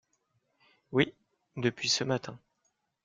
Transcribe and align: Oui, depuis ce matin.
Oui, 0.91 1.13
depuis 1.57 1.87
ce 1.87 2.03
matin. 2.03 2.39